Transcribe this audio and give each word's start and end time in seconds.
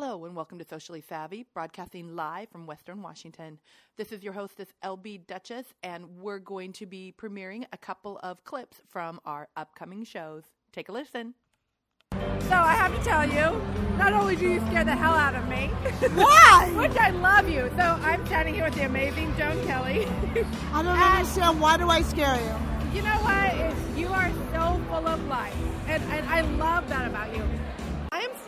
Hello 0.00 0.24
and 0.26 0.36
welcome 0.36 0.60
to 0.60 0.64
Socially 0.64 1.00
Savvy, 1.00 1.44
broadcasting 1.52 2.14
live 2.14 2.48
from 2.50 2.66
Western 2.66 3.02
Washington. 3.02 3.58
This 3.96 4.12
is 4.12 4.22
your 4.22 4.32
hostess, 4.32 4.68
LB 4.84 5.26
Dutchess, 5.26 5.66
and 5.82 6.20
we're 6.20 6.38
going 6.38 6.72
to 6.74 6.86
be 6.86 7.12
premiering 7.20 7.64
a 7.72 7.76
couple 7.76 8.20
of 8.22 8.44
clips 8.44 8.80
from 8.86 9.18
our 9.24 9.48
upcoming 9.56 10.04
shows. 10.04 10.44
Take 10.70 10.88
a 10.88 10.92
listen. 10.92 11.34
So 12.12 12.54
I 12.54 12.74
have 12.74 12.96
to 12.96 13.02
tell 13.02 13.28
you, 13.28 13.60
not 13.98 14.12
only 14.12 14.36
do 14.36 14.48
you 14.48 14.60
scare 14.68 14.84
the 14.84 14.94
hell 14.94 15.14
out 15.14 15.34
of 15.34 15.48
me, 15.48 15.66
Why? 16.14 16.72
which 16.76 16.96
I 16.96 17.10
love 17.10 17.48
you. 17.48 17.68
So 17.76 17.82
I'm 17.82 18.24
standing 18.26 18.54
here 18.54 18.66
with 18.66 18.74
the 18.76 18.84
amazing 18.84 19.34
Joan 19.36 19.66
Kelly. 19.66 20.06
I 20.72 20.82
don't 20.84 20.86
And- 20.86 21.18
understand. 21.18 21.60
Why 21.60 21.76
do 21.76 21.88
I 21.88 22.02
scare 22.02 22.36
you? 22.36 22.94
you 22.94 23.02
know 23.02 23.18
what? 23.18 23.52
It's, 23.52 23.98
you 23.98 24.06
are 24.06 24.30
so 24.52 24.80
full 24.88 25.08
of 25.08 25.26
life, 25.26 25.54
and, 25.88 26.00
and 26.04 26.24
I 26.28 26.42
love 26.42 26.88
that 26.88 27.08
about 27.08 27.34
you. 27.36 27.42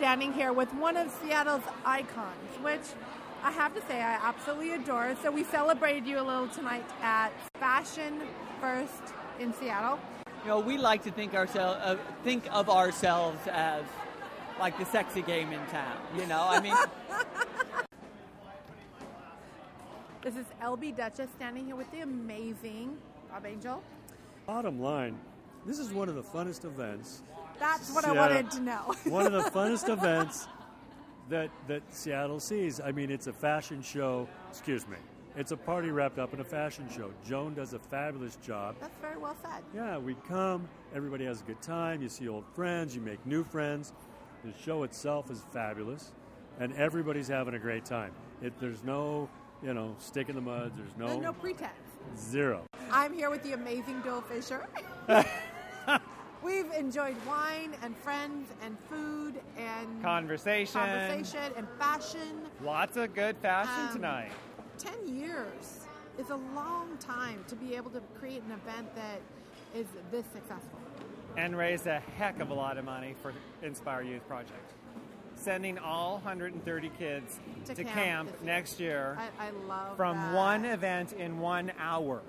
I 0.01 0.03
am 0.03 0.19
standing 0.19 0.33
here 0.33 0.55
with 0.55 0.73
one 0.75 0.97
of 0.97 1.11
Seattle's 1.11 1.63
icons, 1.85 2.57
which 2.63 2.81
I 3.43 3.51
have 3.51 3.75
to 3.75 3.83
say 3.83 4.01
I 4.01 4.15
absolutely 4.23 4.73
adore. 4.73 5.15
So 5.23 5.31
we 5.31 5.45
celebrated 5.45 6.07
you 6.07 6.19
a 6.19 6.23
little 6.23 6.49
tonight 6.49 6.87
at 7.03 7.33
Fashion 7.59 8.23
First 8.63 9.13
in 9.39 9.53
Seattle. 9.53 9.99
You 10.43 10.49
know, 10.49 10.61
we 10.61 10.79
like 10.79 11.03
to 11.03 11.11
think 11.11 11.35
ourselves 11.35 11.81
uh, 11.85 11.99
think 12.25 12.45
of 12.51 12.71
ourselves 12.71 13.47
as 13.49 13.85
like 14.59 14.79
the 14.79 14.87
sexy 14.87 15.21
game 15.21 15.53
in 15.53 15.61
town. 15.67 15.99
You 16.17 16.27
know, 16.27 16.47
I 16.49 16.61
mean, 16.61 16.75
This 20.23 20.37
is 20.37 20.47
LB 20.63 20.97
Dutchess 20.97 21.29
standing 21.37 21.67
here 21.67 21.77
with 21.77 21.91
the 21.91 22.01
amazing 22.01 22.97
Bob 23.31 23.45
Angel. 23.45 23.83
Bottom 24.47 24.81
line, 24.81 25.19
this 25.67 25.79
is 25.79 25.93
one 25.93 26.09
of 26.09 26.15
the 26.15 26.23
funnest 26.23 26.65
events. 26.65 27.23
That's 27.61 27.95
what 27.95 28.05
I 28.05 28.13
wanted 28.13 28.51
to 28.53 28.61
know. 28.61 28.95
One 29.05 29.27
of 29.27 29.33
the 29.33 29.51
funnest 29.51 29.89
events 29.93 30.49
that 31.29 31.51
that 31.69 31.83
Seattle 31.95 32.41
sees. 32.41 32.81
I 32.81 32.91
mean, 32.93 33.11
it's 33.11 33.27
a 33.29 33.33
fashion 33.33 33.83
show. 33.83 34.27
Excuse 34.49 34.89
me. 34.89 34.97
It's 35.37 35.53
a 35.53 35.57
party 35.57 35.91
wrapped 35.91 36.19
up 36.19 36.35
in 36.35 36.41
a 36.41 36.45
fashion 36.45 36.89
show. 36.95 37.13
Joan 37.25 37.55
does 37.55 37.73
a 37.73 37.79
fabulous 37.79 38.35
job. 38.37 38.75
That's 38.81 38.99
very 39.01 39.17
well 39.17 39.37
said. 39.41 39.63
Yeah, 39.73 39.97
we 39.99 40.17
come. 40.27 40.69
Everybody 40.93 41.25
has 41.27 41.41
a 41.41 41.45
good 41.45 41.63
time. 41.63 42.03
You 42.03 42.09
see 42.09 42.27
old 42.29 42.45
friends. 42.53 42.97
You 42.97 43.01
make 43.01 43.25
new 43.25 43.45
friends. 43.45 43.93
The 44.45 44.53
show 44.65 44.83
itself 44.83 45.31
is 45.31 45.45
fabulous, 45.53 46.13
and 46.59 46.73
everybody's 46.75 47.29
having 47.29 47.55
a 47.55 47.59
great 47.59 47.85
time. 47.85 48.13
It, 48.43 48.55
there's 48.59 48.83
no, 48.83 49.29
you 49.63 49.73
know, 49.75 49.95
stick 49.99 50.31
in 50.31 50.35
the 50.35 50.41
mud. 50.41 50.73
There's 50.77 50.97
no, 50.99 51.07
And 51.15 51.23
no 51.23 51.33
pretense. 51.35 51.71
zero. 52.19 52.65
I'm 52.91 53.13
here 53.15 53.31
with 53.31 53.43
the 53.43 53.53
amazing 53.53 54.01
Bill 54.01 54.23
Fisher. 54.23 54.67
We've 56.43 56.71
enjoyed 56.73 57.17
wine 57.27 57.75
and 57.83 57.97
friends 57.99 58.49
and 58.65 58.77
food 58.89 59.41
and 59.59 60.03
Conversation. 60.03 60.81
conversation 60.81 61.53
and 61.57 61.69
fashion. 61.79 62.41
Lots 62.65 62.97
of 62.97 63.15
good 63.15 63.37
fashion 63.39 63.89
Um, 63.89 63.93
tonight. 63.95 64.33
Ten 64.79 65.07
years 65.07 65.87
is 66.19 66.31
a 66.31 66.37
long 66.55 66.97
time 66.99 67.45
to 67.49 67.57
be 67.57 67.75
able 67.77 67.91
to 67.91 68.01
create 68.19 68.43
an 68.45 68.53
event 68.53 68.95
that 68.95 69.21
is 69.75 69.87
this 70.11 70.25
successful. 70.33 70.79
And 71.37 71.57
raise 71.57 71.87
a 71.87 72.01
heck 72.01 72.41
of 72.41 72.51
a 72.51 72.55
lot 72.55 72.79
of 72.79 72.85
money 72.85 73.15
for 73.23 73.33
Inspire 73.63 74.03
Youth 74.03 74.27
Project. 74.27 74.73
Sending 75.37 75.79
all 75.79 76.15
130 76.17 76.89
kids 76.99 77.39
To 77.67 77.75
to, 77.75 77.85
camp 77.85 78.29
camp, 78.29 78.43
next 78.43 78.81
year 78.81 79.17
I, 79.41 79.47
I 79.47 79.51
love 79.69 79.97
from 79.97 80.17
that. 80.17 80.35
one 80.35 80.65
event 80.65 81.13
in 81.13 81.39
one 81.39 81.73
hour 81.79 82.21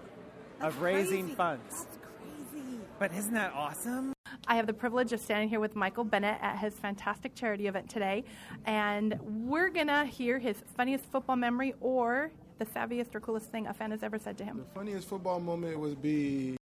That's 0.60 0.76
of 0.76 0.82
raising 0.82 1.24
crazy. 1.24 1.36
funds. 1.36 1.86
That's. 1.86 1.98
But 3.02 3.16
isn't 3.16 3.34
that 3.34 3.52
awesome? 3.56 4.14
I 4.46 4.56
have 4.58 4.68
the 4.68 4.74
privilege 4.74 5.12
of 5.12 5.20
standing 5.20 5.50
here 5.50 5.60
with 5.60 5.76
Michael 5.76 6.04
Bennett 6.04 6.38
at 6.40 6.60
his 6.60 6.76
fantastic 6.76 7.34
charity 7.34 7.66
event 7.66 7.90
today, 7.90 8.24
and 8.66 9.20
we're 9.24 9.70
gonna 9.70 10.06
hear 10.06 10.38
his 10.38 10.58
funniest 10.78 11.06
football 11.06 11.36
memory 11.36 11.74
or 11.82 12.30
the 12.60 12.66
savviest 12.68 13.16
or 13.16 13.20
coolest 13.20 13.48
thing 13.48 13.66
a 13.66 13.74
fan 13.74 13.90
has 13.90 14.04
ever 14.04 14.20
said 14.20 14.38
to 14.38 14.44
him. 14.44 14.58
The 14.58 14.80
funniest 14.80 15.08
football 15.08 15.40
moment 15.40 15.80
would 15.80 16.00
be 16.00 16.58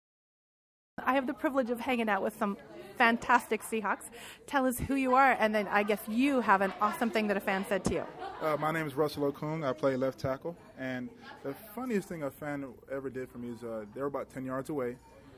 I 1.03 1.15
have 1.15 1.27
the 1.27 1.33
privilege 1.33 1.71
of 1.71 1.81
hanging 1.81 2.11
out 2.11 2.23
with 2.23 2.39
some 2.39 2.59
fantastic 2.99 3.63
Seahawks. 3.63 4.11
Tell 4.47 4.67
us 4.67 4.79
who 4.79 4.95
you 4.95 5.15
are, 5.15 5.37
and 5.39 5.55
then 5.55 5.67
I 5.69 5.85
guess 5.85 6.01
you 6.07 6.43
have 6.43 6.61
an 6.61 6.75
awesome 6.83 7.09
thing 7.09 7.29
that 7.29 7.39
a 7.39 7.41
fan 7.41 7.65
said 7.67 7.83
to 7.85 7.95
you. 7.95 8.05
uh, 8.43 8.59
my 8.61 8.73
name 8.73 8.87
is 8.87 8.95
Russell 8.95 9.33
Okung. 9.33 9.67
I 9.67 9.73
play 9.73 9.97
left 9.97 10.19
tackle, 10.19 10.55
and 10.79 11.09
the 11.43 11.55
funniest 11.75 12.09
thing 12.11 12.25
a 12.25 12.31
fan 12.31 12.75
ever 12.93 13.09
did 13.09 13.31
for 13.31 13.39
me 13.39 13.55
is 13.55 13.63
uh, 13.63 13.87
they 13.95 14.03
were 14.03 14.09
about 14.09 14.29
ten 14.29 14.45
yards 14.45 14.69
away, 14.69 14.97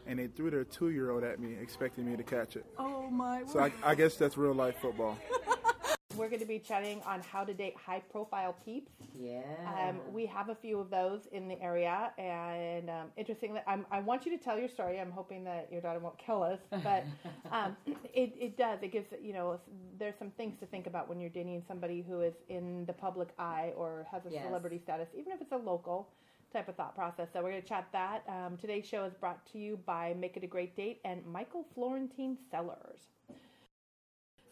and 0.09 0.19
they 0.19 0.27
threw 0.27 0.51
their 0.51 0.65
two-year-old 0.65 1.23
at 1.23 1.39
me, 1.39 1.55
expecting 1.61 2.11
me 2.11 2.17
to 2.17 2.23
catch 2.23 2.57
it. 2.57 2.65
Oh 2.79 3.09
my! 3.11 3.45
So 3.47 3.61
I, 3.61 3.71
I 3.85 3.95
guess 3.95 4.17
that's 4.17 4.37
real 4.37 4.55
life 4.55 4.77
football. 4.81 5.17
We're 6.17 6.29
going 6.29 6.41
to 6.41 6.47
be 6.47 6.59
chatting 6.59 7.01
on 7.07 7.21
how 7.23 7.45
to 7.45 7.55
date 7.55 7.75
high-profile 7.77 8.57
peeps. 8.65 8.91
Yeah. 9.17 9.43
Um, 9.67 10.01
we 10.13 10.27
have 10.27 10.49
a 10.49 10.55
few 10.55 10.81
of 10.81 10.91
those 10.91 11.29
in 11.31 11.47
the 11.47 11.61
area, 11.63 12.11
and 12.19 12.91
um, 12.91 13.07
interestingly, 13.17 13.61
I'm, 13.69 13.87
I 13.93 14.01
want 14.01 14.27
you 14.27 14.37
to 14.37 14.43
tell 14.43 14.59
your 14.59 14.69
story. 14.69 14.99
I'm 14.99 15.13
hoping 15.13 15.45
that 15.45 15.69
your 15.71 15.81
daughter 15.81 16.01
won't 16.01 16.19
kill 16.19 16.43
us, 16.43 16.59
but 16.83 17.05
um, 17.53 17.77
it, 18.15 18.33
it 18.37 18.57
does. 18.57 18.81
It 18.83 18.91
gives 18.91 19.07
you 19.23 19.33
know 19.33 19.61
there's 19.99 20.17
some 20.19 20.31
things 20.31 20.59
to 20.59 20.67
think 20.67 20.89
about 20.89 21.09
when 21.09 21.21
you're 21.21 21.31
dating 21.31 21.63
somebody 21.69 22.05
who 22.09 22.23
is 22.23 22.35
in 22.49 22.85
the 22.87 22.93
public 22.95 23.29
eye 23.39 23.73
or 23.77 24.07
has 24.11 24.23
a 24.27 24.31
Yes. 24.33 24.45
celebrity 24.45 24.81
status, 24.83 25.09
even 25.17 25.33
if 25.33 25.41
it's 25.41 25.53
a 25.53 25.57
local 25.57 26.09
type 26.53 26.69
of 26.69 26.77
thought 26.77 26.95
process. 26.95 27.29
So 27.33 27.43
we're 27.43 27.51
going 27.51 27.63
to 27.63 27.69
chat 27.69 27.89
that. 27.93 28.23
Um, 28.29 28.57
today's 28.57 28.87
show 28.87 29.05
is 29.05 29.15
brought 29.15 29.45
to 29.53 29.59
you 29.59 29.79
by 29.87 30.15
Make 30.19 30.37
It 30.37 30.45
a 30.45 30.47
Great 30.47 30.77
Date 30.77 31.01
and 31.05 31.25
Michael 31.27 31.67
Florentine 31.75 32.37
Cellars. 32.51 33.01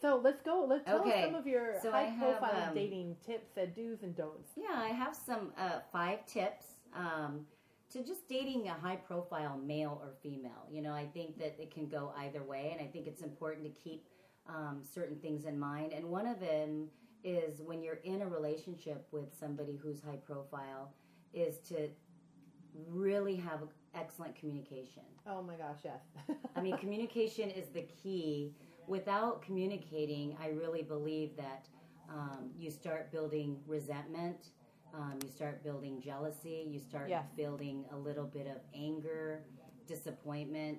So 0.01 0.21
let's 0.23 0.43
go. 0.43 0.67
Let's 0.69 0.85
tell 0.85 1.07
us 1.09 1.25
some 1.25 1.35
of 1.35 1.47
your 1.47 1.77
So 1.83 1.91
I 1.91 2.11
high-profile 2.11 2.69
um, 2.69 2.75
dating 2.75 3.17
tips, 3.25 3.57
uh, 3.57 3.67
do's 3.75 4.03
and 4.03 4.15
don'ts. 4.15 4.51
Yeah, 4.57 4.77
I 4.77 4.89
have 4.89 5.17
some 5.17 5.53
uh, 5.59 5.81
five 5.91 6.27
tips 6.27 6.67
um, 6.95 7.47
to 7.93 8.05
just 8.05 8.29
dating 8.29 8.69
a 8.69 8.75
high 8.75 8.97
profile 8.97 9.59
male 9.65 9.99
or 10.03 10.13
female. 10.23 10.67
You 10.71 10.83
know, 10.83 10.93
I 10.93 11.07
think 11.07 11.39
that 11.39 11.57
it 11.59 11.73
can 11.73 11.89
go 11.89 12.13
either 12.19 12.43
way, 12.43 12.71
and 12.77 12.87
I 12.87 12.91
think 12.91 13.07
it's 13.07 13.23
important 13.23 13.65
to 13.65 13.83
keep 13.83 14.07
um, 14.49 14.83
certain 14.83 15.17
things 15.17 15.47
in 15.47 15.59
mind. 15.59 15.93
And 15.93 16.05
one 16.07 16.27
of 16.27 16.41
them 16.41 16.89
is 17.25 17.63
when 17.63 17.83
you're 17.83 18.01
in 18.05 18.21
a 18.21 18.29
relationship 18.29 19.07
with 19.13 19.35
somebody 19.39 19.81
who's 19.83 20.03
high 20.03 20.19
profile, 20.27 20.93
is 21.33 21.59
to 21.69 21.89
really 22.89 23.37
have 23.37 23.61
excellent 23.95 24.37
communication. 24.37 25.03
Oh 25.27 25.43
my 25.43 25.55
gosh, 25.55 25.79
yes. 25.85 26.01
I 26.55 26.61
mean, 26.61 26.77
communication 26.79 27.51
is 27.51 27.69
the 27.69 27.83
key. 28.03 28.55
Without 28.87 29.43
communicating, 29.43 30.37
I 30.41 30.49
really 30.51 30.83
believe 30.83 31.37
that 31.37 31.67
um, 32.09 32.51
you 32.57 32.71
start 32.71 33.11
building 33.11 33.59
resentment, 33.67 34.51
um, 34.95 35.19
you 35.25 35.31
start 35.31 35.65
building 35.65 36.01
jealousy, 36.01 36.67
you 36.71 36.79
start 36.79 37.09
Yes. 37.09 37.25
building 37.37 37.85
a 37.93 37.97
little 37.97 38.25
bit 38.27 38.47
of 38.47 38.59
anger, 38.75 39.43
disappointment, 39.87 40.79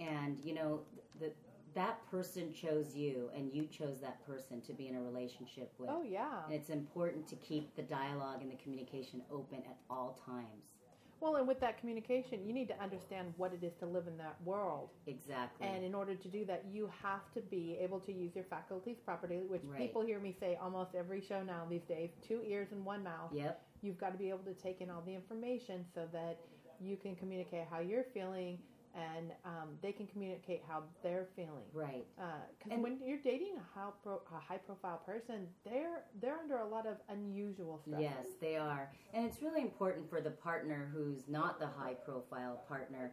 and 0.00 0.38
you 0.42 0.54
know 0.54 0.80
the, 1.20 1.30
that 1.74 1.98
person 2.10 2.52
chose 2.52 2.94
you, 2.94 3.30
and 3.36 3.52
you 3.52 3.66
chose 3.66 4.00
that 4.00 4.24
person 4.26 4.60
to 4.62 4.72
be 4.72 4.88
in 4.88 4.96
a 4.96 5.00
relationship 5.02 5.72
with. 5.78 5.90
oh 5.90 6.02
yeah. 6.02 6.44
And 6.46 6.54
it's 6.54 6.70
important 6.70 7.26
to 7.28 7.36
keep 7.36 7.74
the 7.76 7.82
dialogue 7.82 8.42
and 8.42 8.50
the 8.50 8.56
communication 8.56 9.22
open 9.30 9.58
at 9.66 9.76
all 9.90 10.18
times. 10.24 10.72
Well, 11.20 11.36
and 11.36 11.48
with 11.48 11.58
that 11.60 11.78
communication, 11.80 12.44
you 12.44 12.52
need 12.52 12.68
to 12.68 12.78
understand 12.82 13.32
what 13.38 13.52
it 13.54 13.64
is 13.64 13.72
to 13.80 13.86
live 13.86 14.06
in 14.08 14.18
that 14.18 14.36
world. 14.44 14.90
Exactly. 15.06 15.66
And 15.66 15.82
in 15.82 15.94
order 15.94 16.14
to 16.14 16.28
do 16.28 16.44
that, 16.44 16.64
you 16.70 16.90
have 17.02 17.32
to 17.32 17.40
be 17.40 17.78
able 17.80 17.98
to 18.00 18.12
use 18.12 18.34
your 18.34 18.44
faculties 18.44 18.96
properly, 19.04 19.38
which 19.48 19.62
Right. 19.64 19.78
people 19.78 20.02
hear 20.02 20.18
me 20.20 20.32
say 20.38 20.56
almost 20.60 20.94
every 20.94 21.22
show 21.22 21.42
now 21.42 21.66
these 21.70 21.84
days 21.84 22.10
two 22.20 22.42
ears 22.44 22.72
and 22.72 22.84
one 22.84 23.02
mouth. 23.04 23.32
yep. 23.32 23.62
You've 23.80 23.96
got 23.98 24.12
to 24.12 24.18
be 24.18 24.28
able 24.28 24.44
to 24.44 24.54
take 24.54 24.80
in 24.82 24.90
all 24.90 25.02
the 25.02 25.14
information 25.14 25.86
so 25.94 26.06
that 26.12 26.38
you 26.80 26.96
can 26.96 27.14
communicate 27.16 27.66
how 27.70 27.78
you're 27.78 28.04
feeling 28.12 28.58
and 28.94 29.32
um, 29.44 29.70
they 29.82 29.92
can 29.92 30.06
communicate 30.06 30.62
how 30.68 30.84
they're 31.02 31.26
feeling. 31.34 31.64
Right. 31.72 32.06
Because 32.16 32.72
And- 32.72 32.82
when 32.82 32.98
you're 33.04 33.18
dating 33.18 33.54
a 33.56 33.78
high, 33.78 33.90
pro, 34.02 34.22
a 34.34 34.38
high 34.38 34.58
profile 34.58 34.98
person, 35.04 35.48
they're 35.64 36.04
they're 36.20 36.38
under 36.38 36.58
a 36.58 36.66
lot 36.66 36.86
of 36.86 36.96
unusual 37.08 37.78
stress. 37.78 38.00
Yes, 38.00 38.26
they 38.40 38.56
are. 38.56 38.90
And 39.12 39.26
it's 39.26 39.42
really 39.42 39.62
important 39.62 40.08
for 40.08 40.20
the 40.20 40.30
partner 40.30 40.90
who's 40.92 41.28
not 41.28 41.58
the 41.58 41.66
high 41.66 41.94
profile 41.94 42.62
partner. 42.68 43.12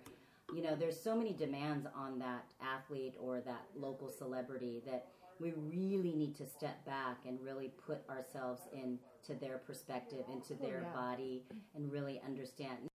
You 0.53 0.61
know, 0.61 0.75
there's 0.75 1.00
so 1.00 1.15
many 1.15 1.33
demands 1.33 1.88
on 1.95 2.19
that 2.19 2.45
athlete 2.61 3.15
or 3.19 3.41
that 3.41 3.65
local 3.75 4.09
celebrity 4.09 4.81
that 4.85 5.07
we 5.39 5.53
really 5.53 6.13
need 6.13 6.35
to 6.35 6.45
step 6.45 6.85
back 6.85 7.17
and 7.25 7.39
really 7.41 7.71
put 7.88 8.07
ourselves 8.09 8.61
into 8.73 9.39
their 9.39 9.57
perspective, 9.57 10.23
into 10.31 10.53
their 10.53 10.81
yeah. 10.81 10.94
body, 10.94 11.44
and 11.75 11.91
really 11.91 12.21
understand. 12.25 12.90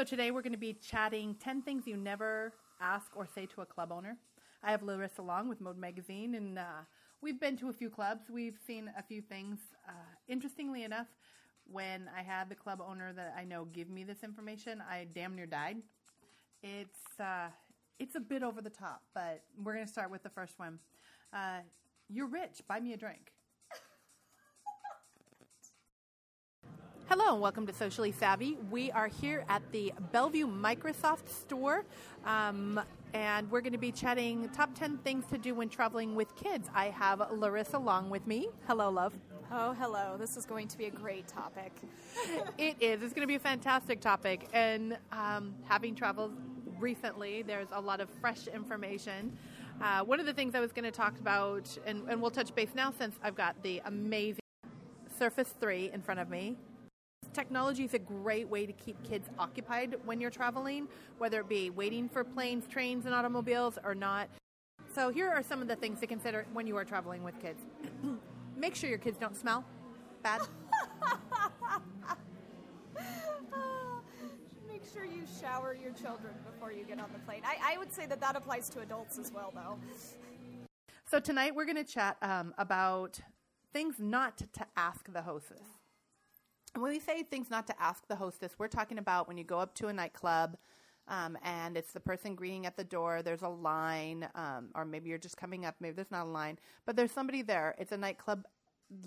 So 0.00 0.04
today 0.04 0.30
we're 0.30 0.40
going 0.40 0.52
to 0.52 0.58
be 0.58 0.72
chatting 0.72 1.36
10 1.44 1.60
things 1.60 1.86
you 1.86 1.94
never 1.94 2.54
ask 2.80 3.14
or 3.14 3.26
say 3.26 3.44
to 3.44 3.60
a 3.60 3.66
club 3.66 3.92
owner. 3.92 4.16
I 4.62 4.70
have 4.70 4.82
Larissa 4.82 5.20
Long 5.20 5.46
with 5.46 5.60
Mode 5.60 5.76
Magazine, 5.76 6.36
and 6.36 6.58
uh, 6.58 6.84
we've 7.20 7.38
been 7.38 7.54
to 7.58 7.68
a 7.68 7.72
few 7.74 7.90
clubs. 7.90 8.30
We've 8.30 8.56
seen 8.66 8.90
a 8.96 9.02
few 9.02 9.20
things. 9.20 9.58
Uh, 9.86 9.92
interestingly 10.26 10.84
enough, 10.84 11.08
when 11.70 12.08
I 12.18 12.22
had 12.22 12.48
the 12.48 12.54
club 12.54 12.80
owner 12.82 13.12
that 13.12 13.34
I 13.36 13.44
know 13.44 13.66
give 13.66 13.90
me 13.90 14.02
this 14.02 14.24
information, 14.24 14.82
I 14.90 15.06
damn 15.14 15.36
near 15.36 15.44
died. 15.44 15.76
It's 16.62 17.20
uh, 17.20 17.48
it's 17.98 18.14
a 18.14 18.20
bit 18.20 18.42
over 18.42 18.62
the 18.62 18.70
top, 18.70 19.02
but 19.14 19.42
we're 19.62 19.74
going 19.74 19.84
to 19.84 19.92
start 19.92 20.10
with 20.10 20.22
the 20.22 20.30
first 20.30 20.58
one. 20.58 20.78
Uh, 21.30 21.58
you're 22.08 22.26
rich. 22.26 22.62
Buy 22.66 22.80
me 22.80 22.94
a 22.94 22.96
drink. 22.96 23.32
Hello 27.10 27.32
and 27.32 27.40
welcome 27.40 27.66
to 27.66 27.74
Socially 27.74 28.12
Savvy. 28.12 28.56
We 28.70 28.92
are 28.92 29.08
here 29.08 29.44
at 29.48 29.62
the 29.72 29.92
Bellevue 30.12 30.46
Microsoft 30.46 31.28
store, 31.28 31.84
um, 32.24 32.80
and 33.14 33.50
we're 33.50 33.62
going 33.62 33.72
to 33.72 33.80
be 33.80 33.90
chatting 33.90 34.48
top 34.50 34.72
10 34.78 34.98
things 34.98 35.26
to 35.26 35.36
do 35.36 35.52
when 35.52 35.68
traveling 35.68 36.14
with 36.14 36.32
kids. 36.36 36.68
I 36.72 36.84
have 36.90 37.20
Larissa 37.32 37.78
along 37.78 38.10
with 38.10 38.28
me. 38.28 38.50
Hello, 38.68 38.90
love. 38.90 39.12
Oh, 39.50 39.72
hello. 39.72 40.18
This 40.20 40.36
is 40.36 40.46
going 40.46 40.68
to 40.68 40.78
be 40.78 40.84
a 40.84 40.90
great 40.90 41.26
topic. 41.26 41.72
it 42.58 42.76
is. 42.78 43.02
It's 43.02 43.12
going 43.12 43.24
to 43.24 43.26
be 43.26 43.34
a 43.34 43.40
fantastic 43.40 44.00
topic. 44.00 44.46
And 44.52 44.96
um, 45.10 45.56
having 45.64 45.96
traveled 45.96 46.36
recently, 46.78 47.42
there's 47.42 47.70
a 47.72 47.80
lot 47.80 48.00
of 48.00 48.08
fresh 48.20 48.46
information. 48.46 49.36
Uh, 49.82 50.04
one 50.04 50.20
of 50.20 50.26
the 50.26 50.32
things 50.32 50.54
I 50.54 50.60
was 50.60 50.70
going 50.70 50.84
to 50.84 50.92
talk 50.92 51.18
about, 51.18 51.76
and, 51.84 52.08
and 52.08 52.22
we'll 52.22 52.30
touch 52.30 52.54
base 52.54 52.70
now 52.76 52.94
since 52.96 53.16
I've 53.20 53.34
got 53.34 53.60
the 53.64 53.82
amazing 53.84 54.38
Surface 55.18 55.52
3 55.60 55.90
in 55.92 56.02
front 56.02 56.20
of 56.20 56.30
me. 56.30 56.56
Technology 57.32 57.84
is 57.84 57.94
a 57.94 57.98
great 57.98 58.48
way 58.48 58.66
to 58.66 58.72
keep 58.72 59.00
kids 59.04 59.28
occupied 59.38 59.96
when 60.04 60.20
you're 60.20 60.30
traveling, 60.30 60.88
whether 61.18 61.40
it 61.40 61.48
be 61.48 61.70
waiting 61.70 62.08
for 62.08 62.24
planes, 62.24 62.66
trains, 62.66 63.06
and 63.06 63.14
automobiles 63.14 63.78
or 63.84 63.94
not. 63.94 64.28
So, 64.92 65.10
here 65.10 65.30
are 65.30 65.42
some 65.42 65.62
of 65.62 65.68
the 65.68 65.76
things 65.76 66.00
to 66.00 66.08
consider 66.08 66.44
when 66.52 66.66
you 66.66 66.76
are 66.76 66.84
traveling 66.84 67.22
with 67.22 67.40
kids. 67.40 67.62
Make 68.56 68.74
sure 68.74 68.90
your 68.90 68.98
kids 68.98 69.16
don't 69.16 69.36
smell 69.36 69.64
bad. 70.24 70.40
Make 74.68 74.82
sure 74.92 75.04
you 75.04 75.22
shower 75.40 75.76
your 75.80 75.92
children 75.92 76.34
before 76.44 76.72
you 76.72 76.84
get 76.84 76.98
on 76.98 77.10
the 77.12 77.20
plane. 77.20 77.42
I, 77.44 77.74
I 77.74 77.78
would 77.78 77.92
say 77.92 78.06
that 78.06 78.20
that 78.20 78.34
applies 78.34 78.68
to 78.70 78.80
adults 78.80 79.18
as 79.18 79.30
well, 79.32 79.52
though. 79.54 79.78
So, 81.08 81.20
tonight 81.20 81.54
we're 81.54 81.64
going 81.64 81.76
to 81.76 81.84
chat 81.84 82.16
um, 82.22 82.54
about 82.58 83.20
things 83.72 83.94
not 84.00 84.38
to 84.38 84.66
ask 84.76 85.12
the 85.12 85.22
hostess. 85.22 85.79
When 86.74 86.92
we 86.92 87.00
say 87.00 87.22
things 87.24 87.50
not 87.50 87.66
to 87.66 87.82
ask 87.82 88.06
the 88.06 88.14
hostess, 88.14 88.52
we're 88.58 88.68
talking 88.68 88.98
about 88.98 89.26
when 89.26 89.36
you 89.36 89.44
go 89.44 89.58
up 89.58 89.74
to 89.76 89.88
a 89.88 89.92
nightclub 89.92 90.56
um, 91.08 91.36
and 91.42 91.76
it's 91.76 91.92
the 91.92 92.00
person 92.00 92.36
greeting 92.36 92.64
at 92.64 92.76
the 92.76 92.84
door, 92.84 93.22
there's 93.22 93.42
a 93.42 93.48
line, 93.48 94.28
um, 94.36 94.68
or 94.76 94.84
maybe 94.84 95.08
you're 95.08 95.18
just 95.18 95.36
coming 95.36 95.64
up, 95.64 95.74
maybe 95.80 95.96
there's 95.96 96.12
not 96.12 96.26
a 96.26 96.30
line, 96.30 96.58
but 96.86 96.94
there's 96.94 97.10
somebody 97.10 97.42
there. 97.42 97.74
It's 97.78 97.90
a 97.90 97.96
nightclub 97.96 98.46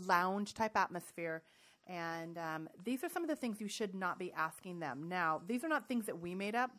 lounge 0.06 0.54
type 0.54 0.75
atmosphere. 0.75 1.42
And 1.88 2.38
um, 2.38 2.69
these 2.83 3.04
are 3.04 3.10
some 3.10 3.24
of 3.24 3.30
the 3.30 3.36
things 3.36 3.62
you 3.62 3.69
should 3.69 3.95
not 3.95 4.19
be 4.19 4.33
asking 4.33 4.80
them. 4.80 5.07
Now, 5.07 5.42
these 5.48 5.63
are 5.63 5.69
not 5.69 5.88
things 5.88 6.06
that 6.06 6.19
we 6.19 6.36
made 6.36 6.56
up. 6.56 6.71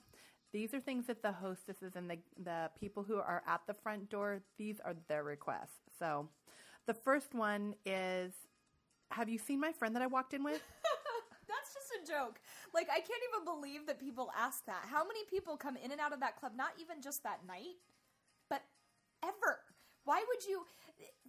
These 0.52 0.74
are 0.74 0.80
things 0.80 1.06
that 1.06 1.22
the 1.22 1.32
hostesses 1.32 1.96
and 1.96 2.10
the, 2.10 2.18
the 2.42 2.70
people 2.78 3.02
who 3.02 3.16
are 3.16 3.42
at 3.46 3.62
the 3.66 3.74
front 3.74 4.10
door, 4.10 4.42
these 4.58 4.76
are 4.84 4.94
their 5.08 5.24
requests. 5.24 5.80
So 5.98 6.28
the 6.86 6.94
first 6.94 7.34
one 7.34 7.74
is 7.84 8.32
Have 9.14 9.28
you 9.28 9.38
seen 9.38 9.60
my 9.60 9.70
friend 9.70 9.94
that 9.94 10.02
I 10.02 10.08
walked 10.08 10.34
in 10.34 10.42
with? 10.42 10.60
That's 11.48 11.70
just 11.72 11.90
a 12.02 12.12
joke. 12.12 12.40
Like, 12.74 12.88
I 12.90 12.98
can't 12.98 13.22
even 13.30 13.44
believe 13.44 13.86
that 13.86 14.00
people 14.00 14.30
ask 14.36 14.66
that. 14.66 14.82
How 14.90 15.06
many 15.06 15.20
people 15.30 15.56
come 15.56 15.76
in 15.76 15.92
and 15.92 16.00
out 16.00 16.12
of 16.12 16.18
that 16.20 16.38
club, 16.38 16.52
not 16.56 16.72
even 16.80 17.00
just 17.00 17.22
that 17.22 17.46
night, 17.46 17.78
but 18.50 18.62
ever? 19.22 19.60
Why 20.04 20.22
would 20.28 20.44
you 20.46 20.66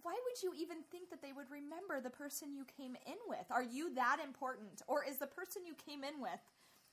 why 0.02 0.14
would 0.14 0.42
you 0.42 0.52
even 0.62 0.78
think 0.92 1.10
that 1.10 1.22
they 1.22 1.32
would 1.32 1.50
remember 1.50 2.00
the 2.00 2.10
person 2.10 2.54
you 2.54 2.64
came 2.64 2.96
in 3.06 3.18
with? 3.26 3.46
Are 3.50 3.62
you 3.62 3.94
that 3.94 4.18
important? 4.22 4.82
Or 4.86 5.02
is 5.02 5.18
the 5.18 5.26
person 5.26 5.66
you 5.66 5.74
came 5.74 6.04
in 6.04 6.20
with 6.20 6.38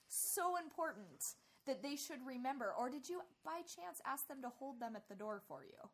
so 0.07 0.57
important 0.57 1.35
that 1.67 1.83
they 1.83 1.95
should 1.95 2.25
remember? 2.25 2.73
Or 2.77 2.89
did 2.89 3.07
you 3.09 3.21
by 3.45 3.61
chance 3.61 4.01
ask 4.05 4.27
them 4.27 4.41
to 4.41 4.49
hold 4.49 4.79
them 4.79 4.95
at 4.95 5.07
the 5.07 5.15
door 5.15 5.41
for 5.47 5.63
you? 5.63 5.89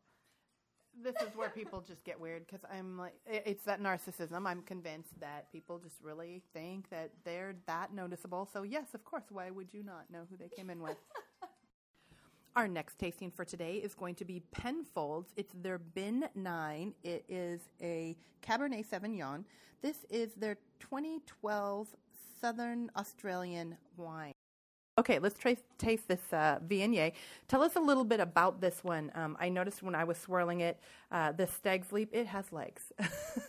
This 1.02 1.14
is 1.16 1.34
where 1.34 1.48
people 1.48 1.80
just 1.80 2.04
get 2.04 2.20
weird 2.20 2.46
because 2.46 2.64
I'm 2.72 2.98
like, 2.98 3.14
it's 3.26 3.64
that 3.64 3.80
narcissism. 3.82 4.46
I'm 4.46 4.62
convinced 4.62 5.18
that 5.20 5.50
people 5.52 5.78
just 5.78 5.96
really 6.02 6.42
think 6.52 6.90
that 6.90 7.10
they're 7.24 7.54
that 7.66 7.94
noticeable. 7.94 8.48
So, 8.52 8.62
yes, 8.62 8.94
of 8.94 9.04
course, 9.04 9.24
why 9.30 9.50
would 9.50 9.72
you 9.72 9.82
not 9.82 10.10
know 10.10 10.26
who 10.30 10.36
they 10.36 10.48
came 10.48 10.70
in 10.70 10.80
with? 10.82 10.96
Our 12.56 12.66
next 12.66 12.98
tasting 12.98 13.30
for 13.30 13.44
today 13.44 13.74
is 13.76 13.94
going 13.94 14.16
to 14.16 14.24
be 14.24 14.40
Penfolds. 14.50 15.32
It's 15.36 15.54
their 15.62 15.78
Bin 15.78 16.28
9. 16.34 16.94
It 17.04 17.24
is 17.28 17.60
a 17.80 18.16
Cabernet 18.42 18.86
Sauvignon. 18.86 19.44
This 19.82 20.04
is 20.10 20.34
their 20.34 20.56
2012 20.80 21.88
Southern 22.40 22.90
Australian 22.96 23.76
wine. 23.96 24.32
Okay, 25.00 25.18
let's 25.18 25.38
trace, 25.38 25.62
taste 25.78 26.08
this 26.08 26.20
uh, 26.30 26.58
Viognier. 26.68 27.12
Tell 27.48 27.62
us 27.62 27.74
a 27.74 27.80
little 27.80 28.04
bit 28.04 28.20
about 28.20 28.60
this 28.60 28.84
one. 28.84 29.10
Um, 29.14 29.34
I 29.40 29.48
noticed 29.48 29.82
when 29.82 29.94
I 29.94 30.04
was 30.04 30.18
swirling 30.18 30.60
it, 30.60 30.78
uh, 31.10 31.32
the 31.32 31.46
Stag's 31.46 31.90
Leap, 31.90 32.10
it 32.12 32.26
has 32.26 32.52
legs. 32.52 32.92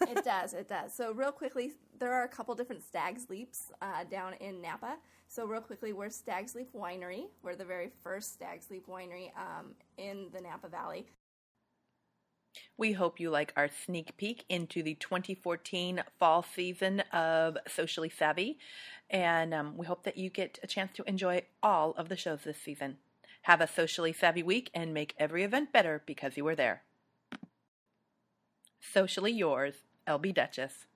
it 0.08 0.24
does, 0.24 0.54
it 0.54 0.70
does. 0.70 0.94
So, 0.94 1.12
real 1.12 1.34
quickly, 1.34 1.74
there 2.00 2.14
are 2.14 2.24
a 2.24 2.28
couple 2.30 2.56
different 2.56 2.82
Stag's 2.86 3.30
Leaps 3.30 3.74
uh, 3.82 4.06
down 4.10 4.36
in 4.40 4.62
Napa. 4.62 4.96
So, 5.28 5.46
real 5.46 5.60
quickly, 5.60 5.92
we're 5.92 6.10
Stag's 6.10 6.56
Leap 6.56 6.72
Winery. 6.74 7.26
We're 7.44 7.58
the 7.58 7.66
very 7.66 7.92
first 8.02 8.32
Stag's 8.32 8.72
Leap 8.72 8.88
Winery 8.88 9.32
um, 9.36 9.76
in 9.98 10.28
the 10.34 10.40
Napa 10.40 10.70
Valley. 10.70 11.06
We 12.82 12.94
hope 12.94 13.20
you 13.20 13.30
like 13.30 13.54
our 13.56 13.68
sneak 13.68 14.18
peek 14.18 14.44
into 14.50 14.82
the 14.82 14.96
2014 14.96 16.02
fall 16.18 16.42
season 16.42 17.02
of 17.14 17.56
Socially 17.68 18.10
Savvy, 18.10 18.58
and 19.08 19.54
um, 19.54 19.78
we 19.78 19.86
hope 19.86 20.04
that 20.04 20.18
you 20.18 20.32
get 20.32 20.58
a 20.64 20.68
chance 20.68 20.92
to 20.96 21.08
enjoy 21.08 21.44
all 21.62 21.92
of 21.92 22.10
the 22.10 22.16
shows 22.16 22.40
this 22.44 22.58
season. 22.58 22.98
Have 23.44 23.62
a 23.62 23.68
socially 23.68 24.12
savvy 24.12 24.42
week 24.42 24.72
and 24.74 24.96
make 24.96 25.14
every 25.20 25.44
event 25.44 25.72
better 25.72 26.02
because 26.08 26.36
you 26.38 26.44
were 26.44 26.56
there. 26.56 26.82
Socially 28.80 29.32
yours, 29.32 29.76
LB 30.08 30.34
Dutchess. 30.34 30.88